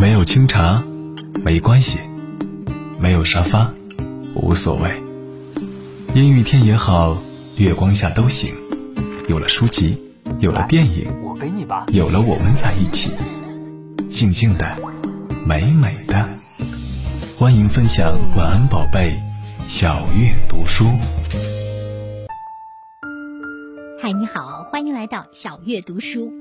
[0.00, 0.80] 没有清茶，
[1.44, 1.98] 没关系；
[3.00, 3.68] 没有沙发，
[4.32, 4.88] 无所谓。
[6.14, 7.20] 阴雨天也好，
[7.56, 8.54] 月光下都行。
[9.26, 9.98] 有了书籍，
[10.38, 11.12] 有了电影，
[11.88, 13.10] 有了我们在一起，
[14.08, 14.78] 静静的，
[15.44, 16.24] 美美的。
[17.36, 19.20] 欢迎分享晚安宝贝，
[19.66, 20.84] 小月读书。
[24.08, 26.32] 嗨，你好，欢迎来到小月读书。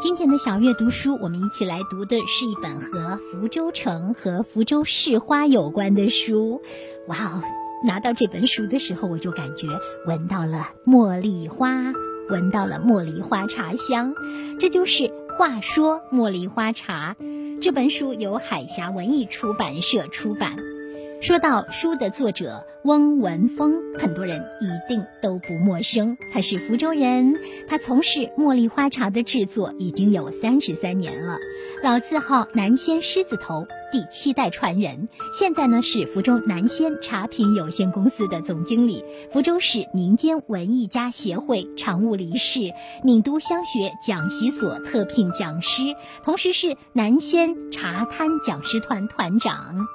[0.00, 6.62] 今天的小月读书，我们一起来读的是一本和福州城和福州市花有关的书。
[7.08, 7.42] 哇哦，
[7.84, 9.66] 拿到这本书的时候，我就感觉
[10.06, 11.92] 闻到了茉莉花，
[12.30, 14.14] 闻到了茉莉花茶香。
[14.60, 17.16] 这就是话说茉莉花茶。
[17.60, 20.75] 这本书由海峡文艺出版社出版。
[21.20, 26.16] 说到书的作者翁文峰，很多人一定都不陌生。
[26.32, 27.34] 他是福州人，
[27.68, 31.38] 他从事茉莉花茶的制作已经有三十三年了，
[31.82, 35.08] 老字号南仙狮子头，第七代传人。
[35.36, 45.82] 现在呢是福州南仙茶品有限公司的总经理，福州市民间文艺家协会常务理事，闽都香学讲习所特聘讲师，
[46.24, 49.86] 同时是南仙茶摊讲师团团长。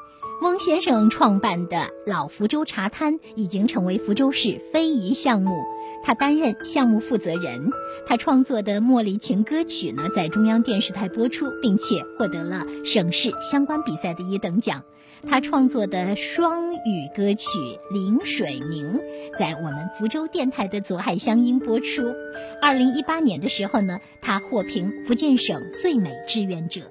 [0.42, 5.52] 翁先生创办的老福州茶摊已经成为福州市非遗项目，
[6.03, 7.70] 他担任项目负责人。
[8.08, 14.81] 他创作的《茉莉情歌曲》呢，在中央电视台播出，并且获得了省市相关比赛的一等奖。
[15.30, 17.47] 他创作的双语歌曲
[17.94, 19.00] 《临水鸣》
[19.38, 22.16] 在我们福州电台的左海乡音播出。
[22.64, 26.81] 二零一八年的时候呢，他获评福建省最美志愿者。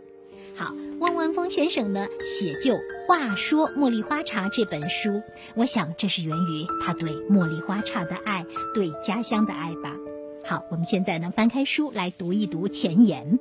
[0.55, 2.75] 好，汪文峰先生呢写就
[3.07, 5.23] 《话说茉莉花茶》这本书，
[5.55, 9.97] 我想这是源于他对茉莉花茶的爱，对家乡的爱吧。
[10.45, 13.41] 好，我们现在呢翻开书来读一读前言。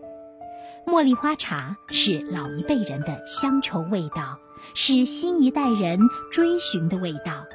[0.85, 4.39] 茉莉花茶是老一辈人的乡愁味道，
[4.73, 5.99] 是新一代人
[6.31, 7.45] 追寻的味道，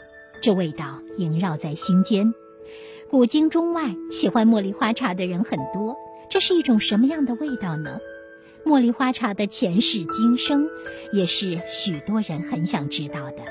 [0.42, 2.34] 这味道萦绕在心间。
[3.10, 5.96] 古今中外，喜欢茉莉花茶的人很多。
[6.28, 8.00] 这是一种什么样的味道呢？
[8.64, 10.70] 茉莉花茶的前世今生，
[11.12, 13.42] 也是许多人很想知道的。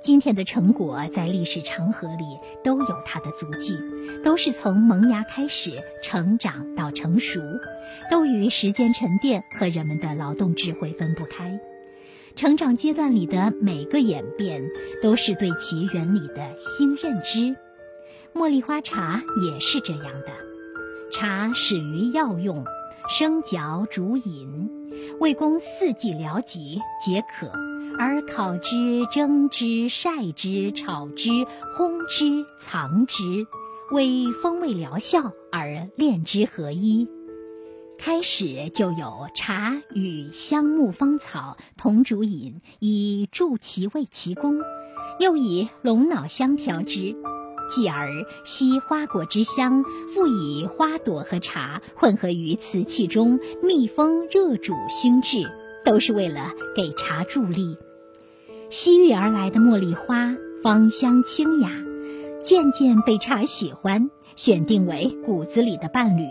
[0.00, 2.24] 今天的成果在历史长河里
[2.64, 3.78] 都有它的足迹，
[4.22, 7.40] 都是从萌芽开始，成长到成熟，
[8.10, 11.60] 都与时间沉淀和人们的劳动智慧分不开。
[12.36, 14.64] 成长阶段里的每个演变，
[15.02, 17.54] 都是对其原理的新认知。
[18.32, 20.30] 茉莉花茶也是这样的，
[21.12, 22.64] 茶始于药用。
[23.08, 24.70] 生嚼煮饮，
[25.20, 27.48] 为供四季疗疾解渴；
[27.98, 31.28] 而烤之、蒸之、晒之、炒之、
[31.76, 33.22] 烘之、藏之，
[33.92, 37.06] 为风味疗效而炼之合一。
[37.98, 44.58] 开始就有茶与香木芳草同煮饮，以助其味其功；
[45.20, 47.14] 又以龙脑香调之。
[47.68, 55.50] 继而吸花果之香，复以花朵和茶混合于瓷器中，密封热煮熏制，
[55.84, 57.76] 都是为了给茶助力。
[58.70, 61.70] 西域而来的茉莉花，芳香清雅，
[62.40, 66.24] 渐渐被茶喜欢，选定为骨子里的伴侣。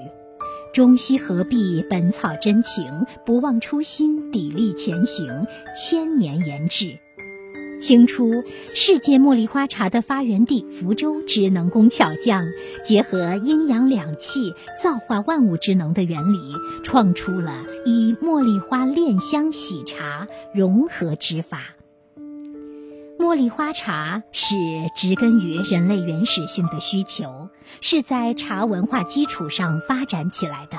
[0.74, 5.46] 中西合璧，本草真情，不忘初心，砥砺前行，
[5.76, 6.98] 千年研制。
[7.80, 12.46] 清初，世界茉莉花茶的发源地福州之能工巧匠，
[12.86, 16.40] 结合阴阳两气、造化万物之能的原理，
[16.84, 21.60] 创出了以茉莉花炼香洗茶融合之法。
[23.20, 24.56] 茉莉花茶是
[24.96, 27.50] 植根于人类原始性的需求，
[27.82, 30.78] 是在茶文化基础上发展起来的。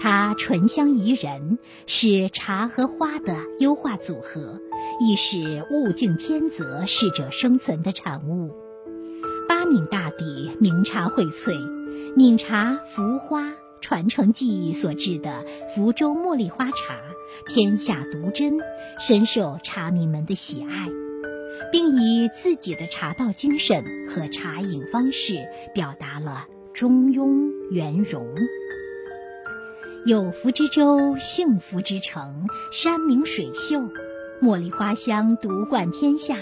[0.00, 4.60] 它醇香宜人，是茶和花的优化组合。
[4.98, 8.50] 亦是物竞天择、适者生存的产物。
[9.46, 11.52] 八闽大地名茶荟萃，
[12.16, 16.98] 闽茶福花传承技艺所制的福州茉莉花茶，
[17.46, 18.58] 天下独珍，
[18.98, 20.88] 深受茶迷们的喜爱，
[21.70, 25.44] 并以自己的茶道精神和茶饮方式，
[25.74, 28.26] 表达了中庸圆融。
[30.06, 33.82] 有福之州，幸福之城，山明水秀。
[34.42, 36.36] 茉莉花香独冠天下，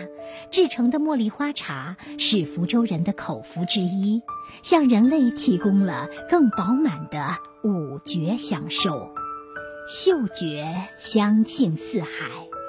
[0.50, 4.20] 制成的茉莉花茶是福州人的口福之一，
[4.62, 9.10] 向人类提供了更饱满的五觉享受：
[9.86, 12.08] 嗅觉香沁四海，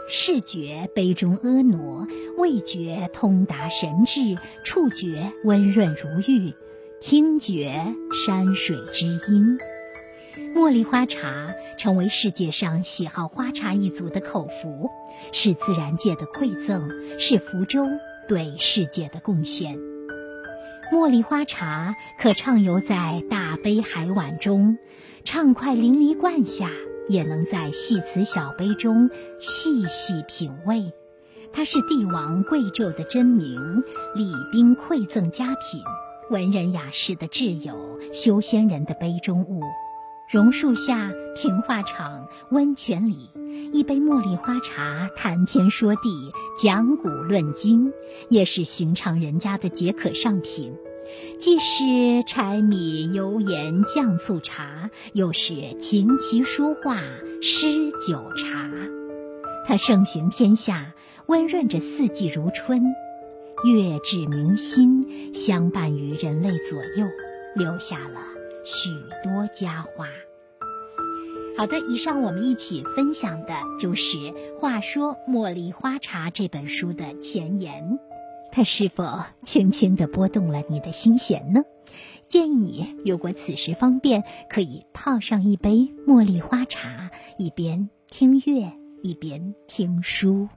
[0.08, 2.08] 视觉杯中婀娜，
[2.38, 6.54] 味觉通达神智，触觉温润如玉，
[7.02, 7.96] 听觉
[8.26, 9.58] 山水之音。
[10.56, 14.90] 茉莉花茶成为世界上喜好花茶一族的口福，
[15.32, 16.90] 是自然界的馈赠，
[17.20, 17.86] 是福州
[18.28, 19.78] 对世界的贡献。
[20.92, 24.78] 茉莉花茶可畅游在大杯海碗中，
[25.24, 26.70] 畅快淋漓灌下，
[27.08, 29.10] 也能在细瓷小杯中
[29.40, 30.92] 细细品味。
[31.54, 33.84] 它是帝王贵胄的真名，
[34.16, 35.82] 礼宾馈赠佳品，
[36.30, 39.62] 文人雅士的挚友，修仙人的杯中物。
[40.32, 43.30] 榕树下、平化场、温泉里，
[43.72, 47.94] 一杯茉莉花茶，谈天说地，讲古论今，
[48.28, 50.74] 也是寻常人家的解渴上品。
[51.40, 56.98] 既是柴米油盐酱醋茶，又是琴棋书画
[57.44, 58.72] 诗酒茶。
[59.68, 60.94] 它盛行天下，
[61.28, 62.82] 温润着四季如春，
[63.64, 67.06] 月至明心，相伴于人类左右，
[67.56, 68.35] 留下了。
[68.66, 68.90] 许
[69.24, 70.08] 多佳话。
[71.58, 74.18] 好的，以上我们一起分享的就是
[74.58, 77.98] 《话说茉莉花茶》这本书的前言，
[78.52, 81.62] 它是否轻轻地拨动了你的心弦呢？
[82.28, 88.70] 建议你，如果此时方便，可以泡上一杯茉莉花茶，一边听乐，
[89.04, 90.50] 一边听书。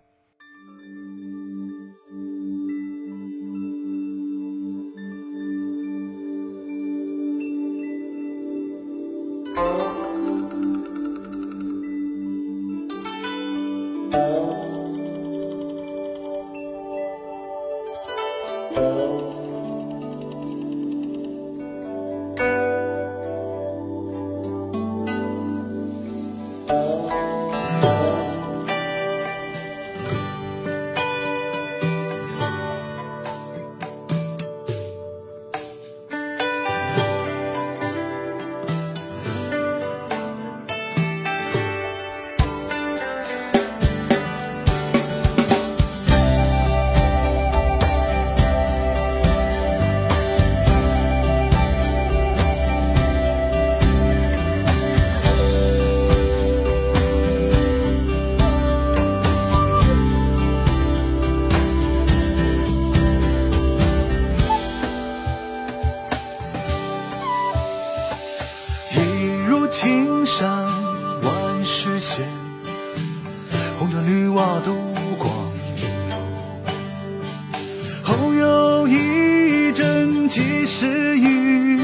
[81.17, 81.79] 意。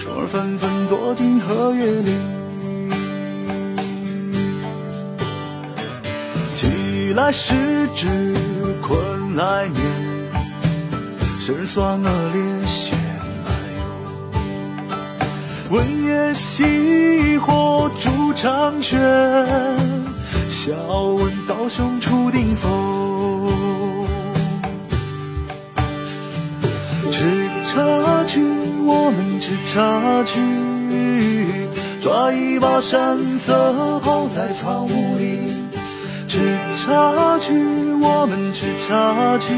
[0.00, 2.12] 虫儿纷纷躲进荷叶里。
[6.54, 7.54] 起来时
[7.94, 8.34] 至
[8.82, 9.80] 困来眠，
[11.40, 12.98] 生酸恶劣险
[13.44, 13.80] 来忧。
[15.70, 18.98] 问夜熄火煮长悬，
[20.48, 23.07] 笑问刀兄出定否？
[28.90, 30.40] 我们吃茶去，
[32.00, 35.52] 抓一把山色泡在草木里。
[36.26, 37.52] 吃茶去，
[38.00, 39.52] 我们吃茶去。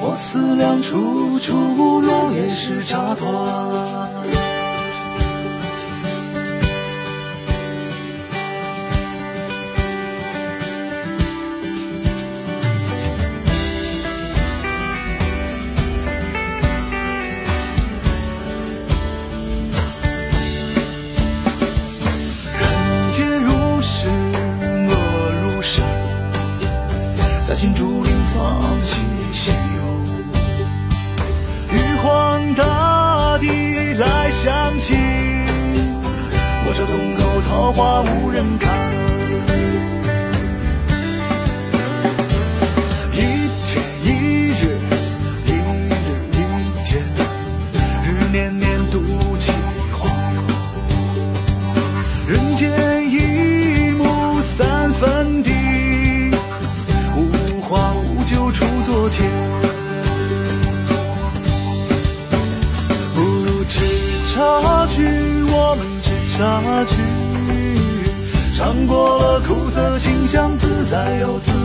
[0.00, 4.23] 我思量处处，落叶是茶团。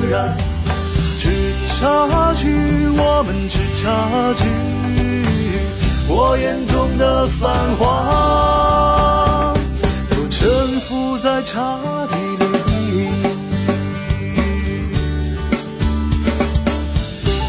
[0.09, 0.35] 然。
[1.19, 1.29] 吃
[1.79, 2.49] 茶去，
[2.97, 4.43] 我们吃茶去。
[6.11, 9.53] 我眼中的繁华，
[10.09, 10.49] 都沉
[10.81, 11.77] 浮在茶
[12.09, 12.43] 底里。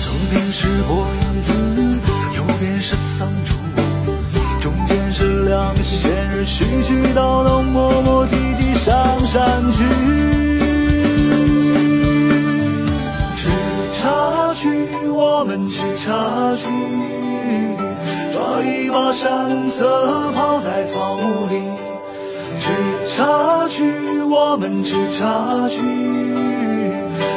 [0.02, 1.52] 左边是波扬子，
[2.36, 3.54] 右边是桑竹，
[4.60, 6.44] 中间是两个仙人。
[6.46, 10.29] 絮絮叨叨，磨磨唧唧上山去。
[15.22, 16.64] 我们吃茶去，
[18.32, 21.62] 抓一把山色泡在草木里。
[22.58, 22.70] 吃
[23.06, 25.82] 茶去，我们吃茶去，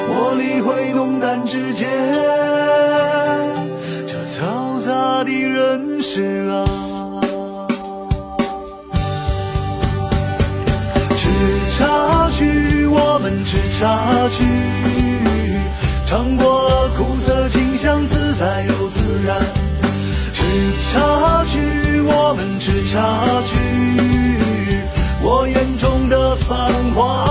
[0.08, 1.90] 茉莉会浓淡之间，
[4.08, 6.64] 这嘈杂的人世啊。
[11.18, 11.28] 吃
[11.78, 14.46] 茶去，我们吃茶去，
[16.06, 16.63] 尝过，
[18.44, 19.40] 再又自然。
[20.34, 20.44] 吃
[20.92, 23.56] 茶去，我们吃茶去。
[25.22, 27.26] 我眼中的繁华，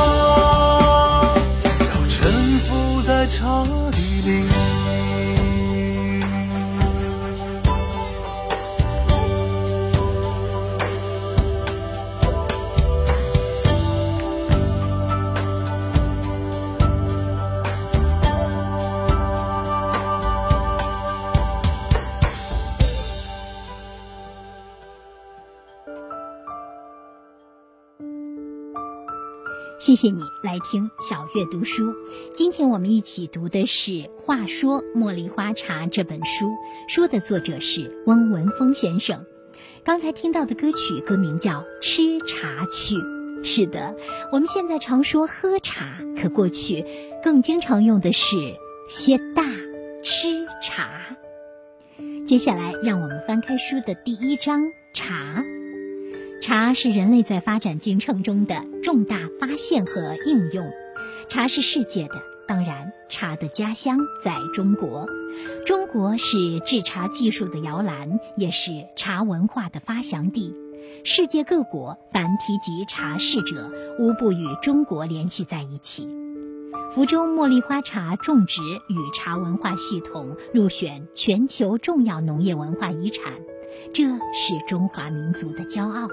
[29.92, 31.94] 谢谢你来听小月读书。
[32.34, 33.90] 今天我们一起读的是
[34.24, 36.50] 《话说茉莉花茶》这本书，
[36.88, 39.26] 书的作者是翁文峰先生。
[39.84, 42.94] 刚才听到的歌曲歌名叫《吃茶去》。
[43.44, 43.94] 是的，
[44.32, 46.86] 我们现在常说喝茶，可过去
[47.22, 48.34] 更经常用的是
[48.88, 49.44] 些大
[50.02, 51.18] 吃茶。
[52.24, 54.62] 接下来，让我们翻开书的第一章
[54.94, 55.44] 茶。
[56.42, 60.68] 茶是人类在发展进程中的重大发现和应用。
[61.28, 65.08] 茶是世界的，当然，茶的家乡在中国。
[65.64, 70.52] 中国是制茶技术的摇篮，也是茶文化的发祥地。
[71.04, 73.70] 世界各国凡提及茶事者，
[74.00, 76.08] 无不与中国联系在一起。
[76.90, 83.32] 福州茉莉花茶种植与茶文化系统入选全球重要农业文化遗产，
[83.94, 86.08] 这是中华民族的骄傲。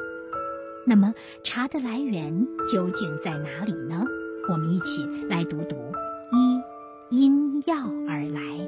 [0.85, 4.05] 那么，茶的来源究竟在哪里呢？
[4.49, 5.75] 我们一起来读读：
[6.31, 7.75] 一，因药
[8.07, 8.67] 而来。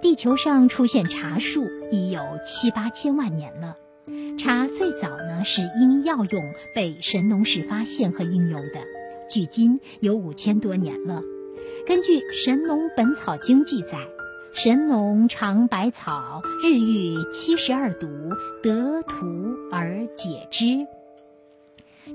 [0.00, 3.76] 地球上出现茶树已有七八千万年了。
[4.38, 6.42] 茶最早呢是因药用
[6.74, 8.80] 被神农氏发现和应用的，
[9.30, 11.22] 距今有五千多年了。
[11.86, 13.98] 根据《神农本草经》记载，
[14.54, 18.08] 神农尝百草，日遇七十二毒，
[18.62, 20.86] 得图而解之。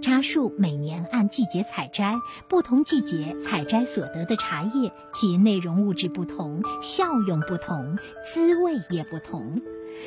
[0.02, 2.16] 茶树每年按季节采摘，
[2.48, 9.60] 不同季节采摘所得的茶叶，其内容物质不同，效用不同，滋味也不同。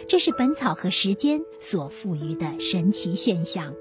[0.09, 3.75] 这是本草和时间所赋予的神奇现象。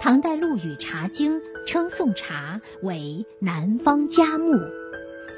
[0.00, 4.52] 唐代陆羽《茶经》称宋茶为南方佳木。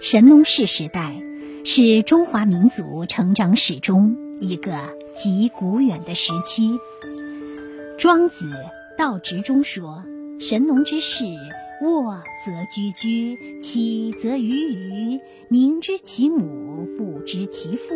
[0.02, 1.22] 神农氏时代
[1.64, 4.72] 是中华民族成长史中一个
[5.14, 6.78] 极古远的时期。
[8.00, 8.48] 庄子。
[8.96, 10.02] 道直中说
[10.40, 11.24] ：“神农之事，
[11.82, 17.94] 卧则居居，起则鱼鱼，明知其母，不知其父，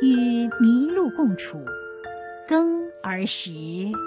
[0.00, 1.58] 与麋鹿共处，
[2.48, 3.52] 耕而食，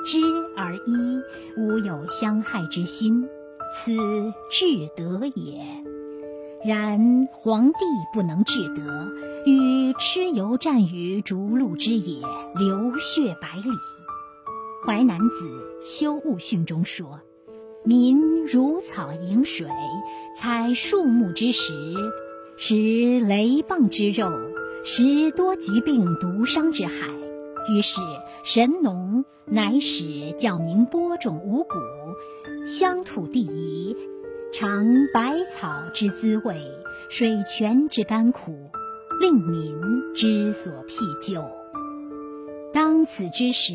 [0.03, 0.17] 织
[0.57, 1.21] 而衣，
[1.57, 3.27] 无有相害之心，
[3.71, 3.95] 此
[4.49, 5.63] 至德也。
[6.65, 7.77] 然皇帝
[8.15, 9.11] 不能至德，
[9.45, 12.23] 与蚩尤战于逐鹿之野，
[12.55, 13.69] 流血百里。”
[14.85, 15.25] 《淮南子·
[15.81, 17.19] 修物训》中说
[17.83, 19.67] ：“民如草饮水，
[20.37, 21.73] 采树木之实，
[22.55, 24.29] 食雷棒之肉，
[24.83, 27.07] 食多疾病毒伤之害。”
[27.73, 27.99] 于是
[28.43, 31.73] 神农乃使教民播种五谷，
[32.67, 33.97] 乡土地宜，
[34.53, 36.61] 尝百草之滋味，
[37.09, 38.69] 水泉之甘苦，
[39.19, 41.43] 令民之所辟就。
[43.05, 43.73] 此之时，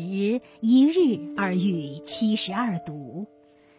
[0.59, 3.27] 一日而遇七十二毒。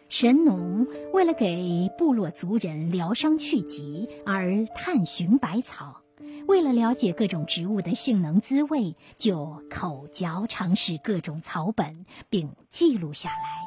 [0.08, 6.02] 神农为了给部落族人疗伤去疾而探寻百草，
[6.46, 13.62] 为了了解各种植物的性能滋味，就口嚼尝试各种草本，并记录下来。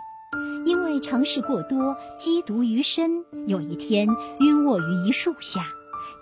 [0.65, 4.07] 因为尝试过多，积毒于身，有一天
[4.39, 5.65] 晕卧于一树下。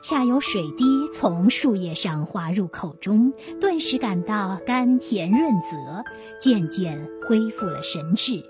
[0.03, 0.83] 恰有水滴
[1.13, 3.31] 从树叶上滑入口中，
[3.61, 6.03] 顿时感到甘甜润泽，
[6.41, 8.43] 渐渐恢复了神智。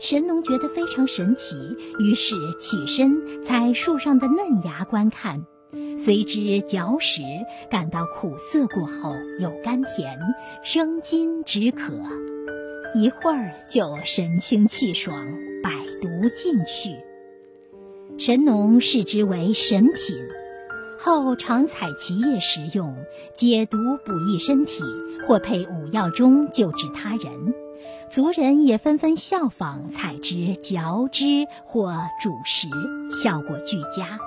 [0.00, 1.54] 神农觉得非常神奇，
[2.00, 5.46] 于是起身采树上的嫩芽观看，
[5.96, 7.22] 随之嚼食，
[7.70, 10.18] 感到苦涩过后有甘甜，
[10.64, 11.92] 生津止渴。
[12.96, 15.28] 一会儿就神清气爽，
[15.62, 15.70] 百
[16.02, 16.90] 毒尽去。
[18.18, 20.16] 神农视之为神品，
[20.98, 22.96] 后常采其叶食用，
[23.32, 24.82] 解毒补益身体，
[25.26, 27.54] 或配五药中救治他人。
[28.10, 32.68] 族人也纷纷效仿，采之嚼之或煮食，
[33.10, 34.18] 效果俱佳。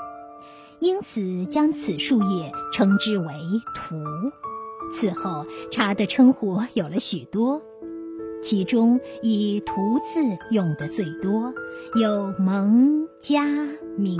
[0.80, 3.26] 因此将此树叶称之为
[3.76, 3.98] “荼”。
[4.94, 7.62] 此后，茶的称呼有了许多。
[8.42, 11.54] 其中以“荼”字用的最多，
[11.96, 13.44] 有蒙、嘉、
[13.98, 14.20] 明。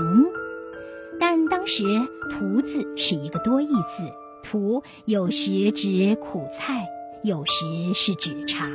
[1.20, 1.84] 但当时
[2.32, 4.10] “荼”字是一个多义字
[4.42, 6.88] ，“荼”有时指苦菜，
[7.22, 8.68] 有时是指茶。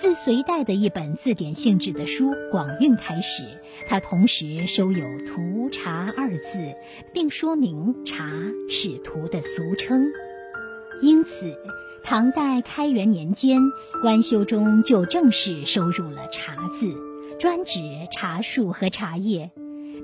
[0.00, 3.44] 自隋代的一本字典性质的书《广韵》开始，
[3.86, 6.74] 它同时收有“荼茶”二字，
[7.12, 8.24] 并说明茶
[8.70, 10.02] 是荼的俗称。
[11.02, 11.54] 因此。
[12.04, 13.60] 唐代开元年间，
[14.02, 16.92] 官修中就正式收入了“茶”字，
[17.38, 17.78] 专指
[18.10, 19.52] 茶树和茶叶。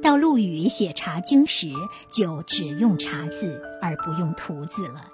[0.02, 1.68] 到陆羽写《茶经》时，
[2.08, 5.10] 就只用“茶”字，而不用“荼”字了。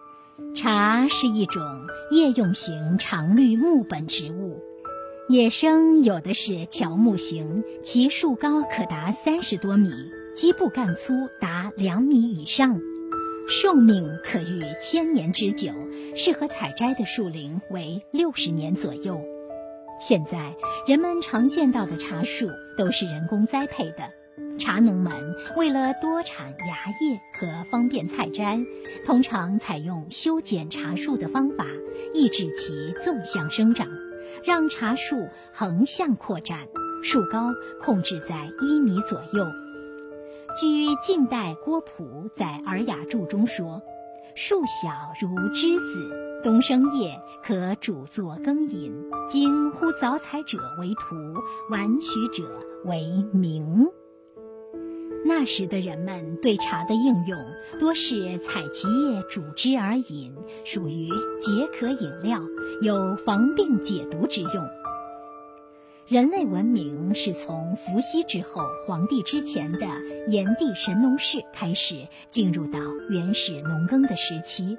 [0.54, 1.62] 茶是一种
[2.10, 4.60] 叶用型常绿木本植物，
[5.28, 9.90] 野生有的是乔木型，其树高可达三十多米，
[10.34, 12.80] 基部干粗达两米以上。
[13.48, 15.70] 寿命可逾千年之久，
[16.16, 19.20] 适合采摘的树龄为六十年左右。
[20.00, 20.54] 现在
[20.86, 24.10] 人们常见到的茶树都是人工栽培的，
[24.58, 25.12] 茶农们
[25.56, 28.60] 为了多产芽叶和方便采摘，
[29.04, 31.66] 通常采用修剪茶树的方法，
[32.12, 33.88] 抑制其纵向生长，
[34.44, 36.68] 让茶树横向扩展，
[37.02, 39.46] 树高控制在一米左右。
[40.60, 43.82] 据晋代郭璞在《尔雅注》中说
[44.36, 48.92] ：“树小如栀子，冬生叶，可煮作羹饮。
[49.28, 51.34] 今呼早采者为荼，
[51.70, 52.48] 晚取者
[52.84, 53.92] 为茗。”
[55.26, 57.38] 那时的人们对茶的应用
[57.80, 60.34] 多是采其叶煮汁而饮，
[60.64, 61.08] 属于
[61.40, 62.40] 解渴饮料，
[62.82, 64.52] 有防病解毒之用。
[66.06, 69.86] 人类文明是从伏羲之后、黄帝之前的
[70.28, 74.76] 炎帝神农氏开始，进入到原始农耕的时期。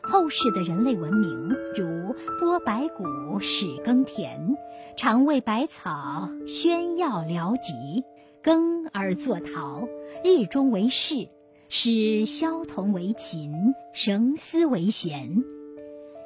[0.00, 4.56] 后世的人类文明，如播白骨、始耕田，
[4.96, 8.04] 常为百草宣药疗疾，
[8.44, 9.88] 耕而作陶，
[10.22, 11.28] 日中为市，
[11.70, 13.54] 使萧童为琴，
[13.94, 15.42] 绳丝为弦，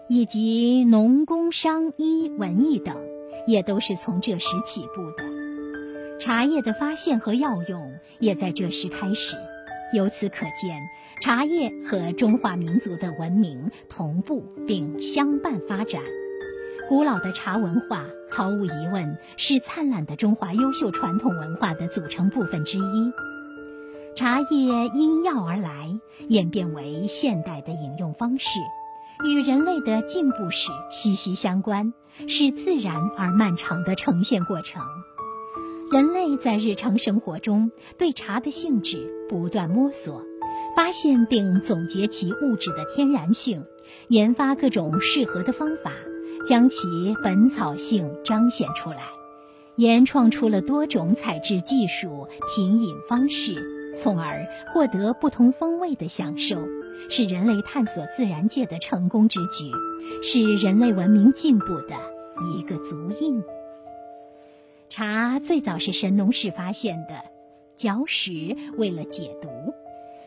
[0.08, 2.96] 以及农工商医文艺等。
[3.46, 9.36] 也都是从这时起步的，茶叶的发现和药用也在这时开始。
[9.94, 10.82] 由此可见，
[11.22, 16.02] 茶叶和中华民族的文明同步并相伴发展。
[16.88, 23.12] 古老的茶文化毫无疑问是灿烂的中华优秀传统文化的组成部分之一。
[24.16, 28.58] 茶叶因药而来，演变为现代的饮用方式。
[29.22, 31.92] 与人类的进步史息息相关，
[32.26, 34.80] 是自然而漫长的呈现过程。
[35.92, 40.22] 人类在日常生活中对茶的性质不断摸索，
[40.74, 43.62] 发现并总结其物质的天然性，
[44.08, 45.92] 研发各种适合的方法，
[46.48, 49.02] 将其本草性彰显出来，
[49.76, 53.54] 研创出了多种采制技术、品饮方式，
[53.94, 56.56] 从而获得不同风味的享受。
[57.10, 59.70] 是人类探索自然界的成功之举，
[60.22, 61.94] 是人类文明进步的
[62.56, 63.44] 一个足印。
[64.88, 67.24] 茶最早是神农氏发现的，
[67.76, 69.50] 嚼食为了解毒。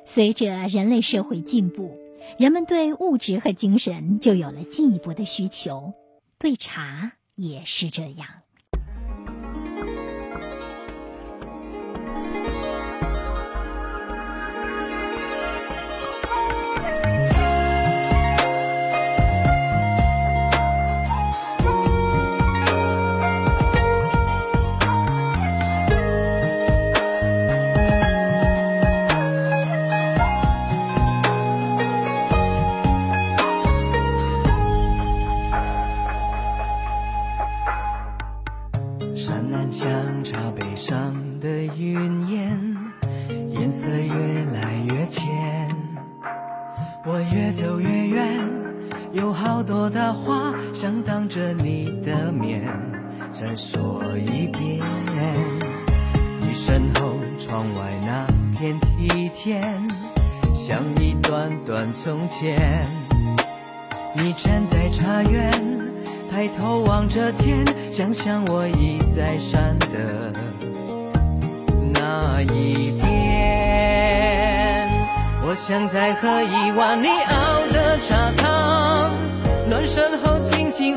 [0.03, 1.97] 随着人类社会进步，
[2.37, 5.91] 人们对物质和精神就有了进一步的需求，
[6.41, 8.27] 对茶也是这样。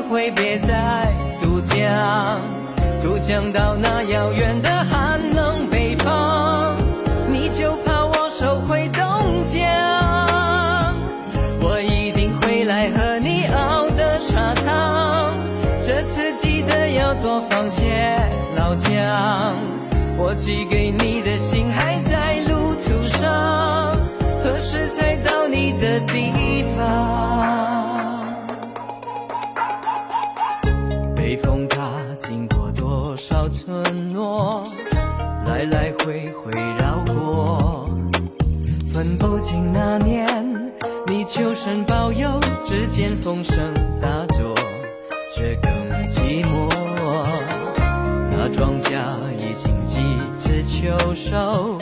[0.03, 2.39] 会别再渡江，
[3.01, 6.75] 渡江到那遥远的寒冷北方，
[7.29, 9.03] 你就怕我收回东
[9.43, 9.61] 江，
[11.61, 15.33] 我一定会来喝你熬的茶汤，
[15.83, 18.17] 这次记得要多放些
[18.55, 19.55] 老姜，
[20.17, 21.21] 我寄给你
[35.45, 37.89] 来来回回绕过，
[38.93, 40.71] 分不清那年
[41.07, 42.29] 你求神保佑，
[42.65, 44.55] 只见风声大作，
[45.33, 45.71] 却更
[46.07, 46.69] 寂寞。
[48.31, 48.93] 那庄稼
[49.37, 49.99] 已经几
[50.37, 51.77] 次秋收，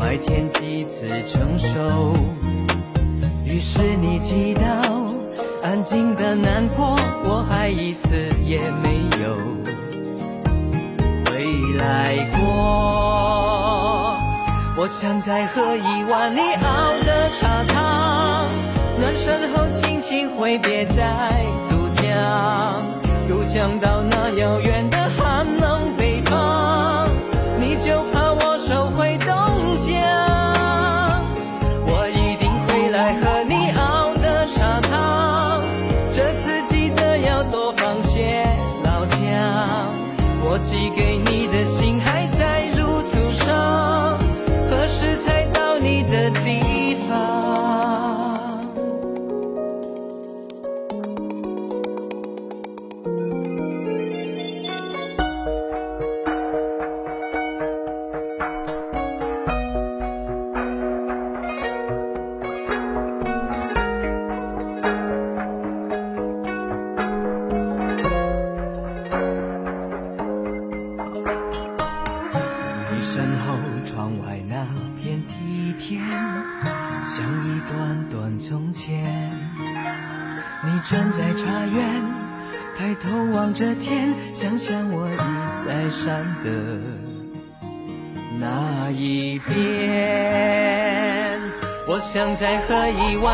[0.00, 2.14] 麦田几次成熟。
[3.44, 4.60] 于是你祈祷，
[5.62, 9.36] 安静的难过，我还一次也没有
[11.76, 12.44] 来过。
[14.78, 18.46] 我想再喝一碗你熬的茶汤，
[19.00, 22.84] 暖身后轻轻挥别在渡江，
[23.26, 25.45] 渡江到那遥远的寒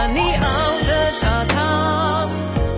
[0.08, 0.46] 你熬
[0.86, 2.28] 的茶汤，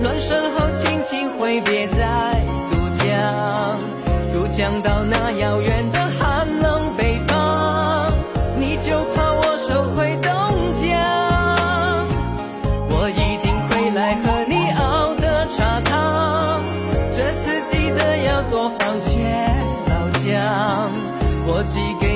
[0.03, 3.79] 暖身后轻轻挥别在渡江，
[4.33, 8.13] 渡江到那遥远的寒冷北方，
[8.59, 10.31] 你就怕我收回东
[10.75, 10.89] 江。
[12.91, 16.61] 我一定会来喝你熬的茶汤，
[17.13, 19.13] 这次记得要多放些
[19.87, 20.91] 老姜。
[21.47, 22.14] 我寄给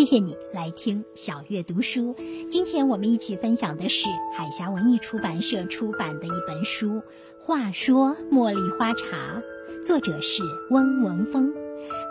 [0.00, 2.16] 谢谢你来听小月读书。
[2.48, 6.88] 今天我们一起分享的是海峡文艺出版社出版的一本书
[7.44, 9.42] 《话说茉莉花茶》，
[9.86, 11.52] 作者是温文峰。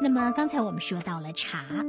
[0.03, 1.83] 那么刚才我们说到了茶，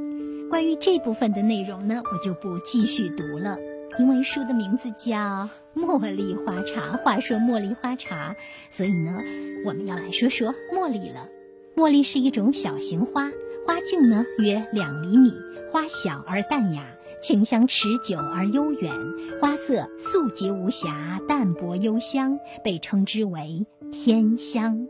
[0.49, 3.59] 关于这部分的内容呢，我就不继续读了，
[3.99, 5.19] 因为书的名字叫
[5.75, 6.97] 《茉莉花茶》。
[7.03, 8.35] 话说茉莉花茶，
[8.71, 9.19] 所以呢，
[9.67, 11.29] 我们要来说说茉莉了。
[11.75, 13.31] 茉莉是一种小型花，
[13.65, 15.33] 花径呢约两厘米。
[15.71, 16.83] 花小而淡雅，
[17.21, 18.93] 清香持久而悠远，
[19.39, 24.85] 花色素洁无瑕，淡薄幽香，被称之为天香。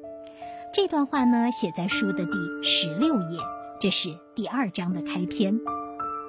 [0.74, 3.38] 这段话呢，写在书的第十六页，
[3.80, 5.60] 这是第二章的开篇。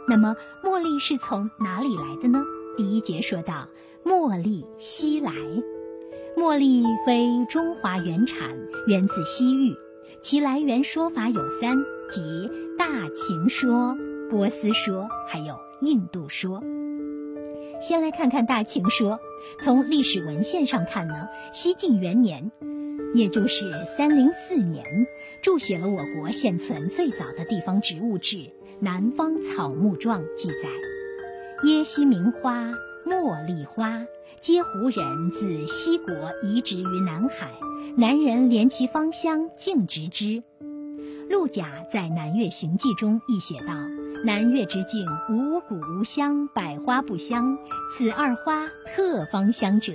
[0.07, 2.43] 那么，茉莉是从哪里来的呢？
[2.77, 3.69] 第一节说到，
[4.05, 5.33] 茉莉西来。
[6.37, 8.55] 茉莉非中华原产，
[8.87, 9.75] 源自西域，
[10.21, 11.79] 其来源说法有三，
[12.13, 13.97] 即大秦说、
[14.31, 16.63] 波斯说，还有印度说。
[17.81, 19.19] 先来看看大秦说，
[19.59, 22.53] 从历史文献上看呢，西晋元年，
[23.15, 23.65] 也就是
[23.97, 24.85] 三零四年，
[25.43, 28.37] 注写了我国现存最早的地方植物志
[28.79, 30.69] 《南方草木状》，记载：
[31.67, 32.75] 耶溪名花。
[33.05, 34.07] 茉莉花，
[34.39, 37.51] 皆胡人自西国移植于南海，
[37.97, 40.45] 南人怜其芳香，径植之。
[41.29, 43.75] 陆贾在《南越行记》中亦写道
[44.25, 47.57] ：“南越之境，五谷无香，百花不香。
[47.91, 49.93] 此二花特芳香者，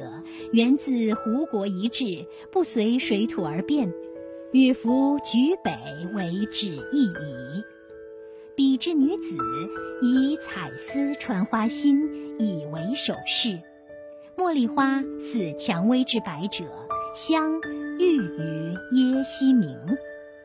[0.51, 3.91] 源自胡国移植，不随水土而变，
[4.51, 5.71] 与夫举北
[6.13, 7.63] 为止意矣。”
[8.55, 9.37] 比之女子
[10.01, 12.01] 以彩丝穿花心，
[12.39, 13.59] 以为首饰。
[14.35, 16.65] 茉莉花似蔷薇之百者，
[17.13, 17.59] 香
[17.99, 19.77] 郁于耶溪名。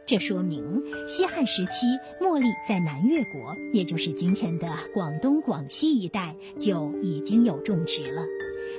[0.06, 1.86] 这说明西汉时期，
[2.20, 8.22] 茉莉在南越国，也就是今天的广东、广西一带就已经有种植了。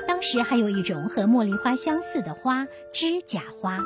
[0.07, 3.79] 当时还有一种和茉莉花相似的花——指甲花。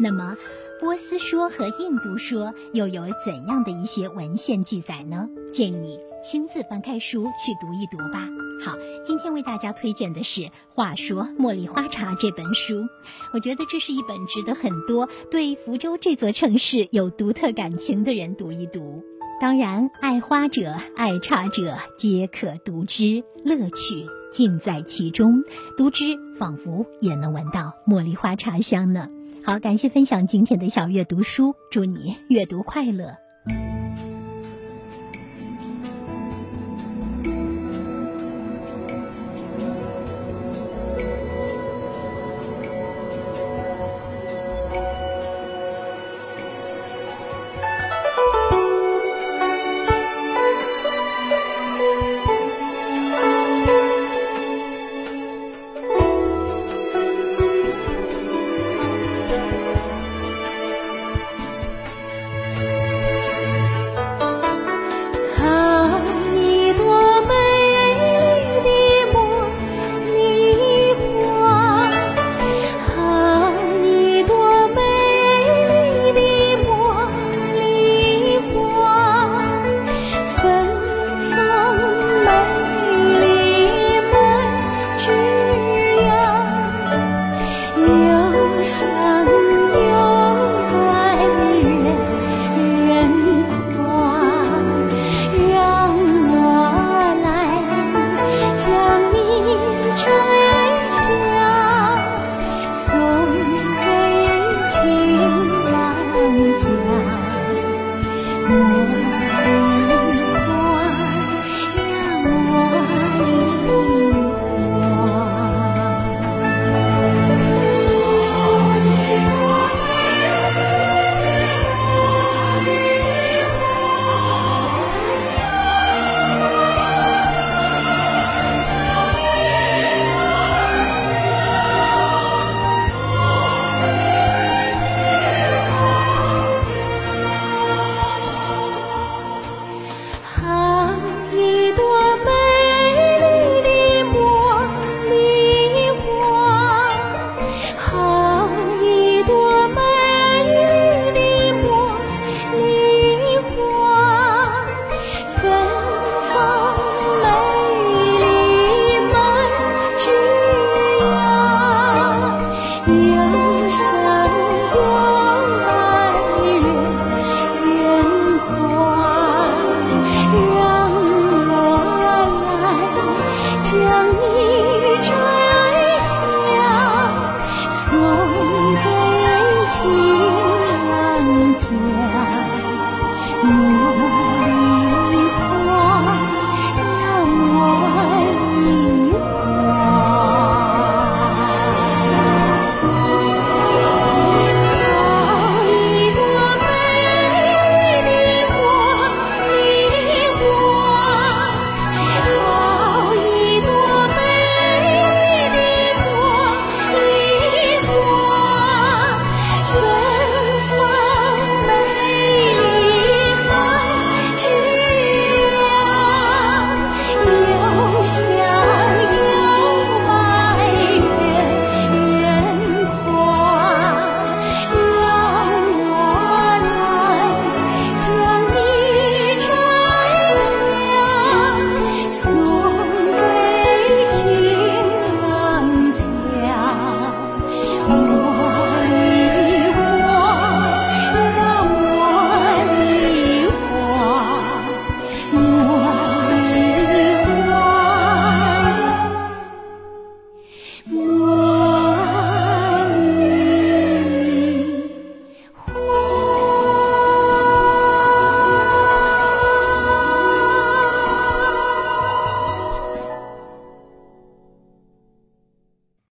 [0.00, 0.36] 那么。
[0.80, 5.28] 波斯说和印度说又有怎样的一些文献记载呢？
[5.48, 8.28] 建议你亲自翻开书去读一读吧。
[8.64, 10.40] 好，今天为大家推荐的是
[10.72, 12.86] 《话说茉莉花茶》这本书，
[13.34, 19.02] 我觉得这是一本值得很多对福州这座城市有独特感情的人读一读。
[19.40, 25.42] 当然，爱花者、爱茶者皆可读之，乐趣尽在其中。
[25.76, 26.04] 读之
[26.38, 29.08] 仿佛也能闻到茉莉花茶香呢。
[29.42, 33.16] 好，感谢分享今天的小阅读书，祝你阅读快乐。